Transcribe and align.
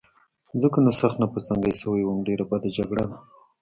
ځکه 0.61 0.77
نو 0.85 0.91
سخت 1.01 1.17
نفس 1.23 1.43
تنګی 1.49 1.73
شوی 1.81 2.01
یم، 2.03 2.19
ډېره 2.27 2.43
بده 2.49 2.69
جګړه 2.77 3.05
ده. 3.09 3.17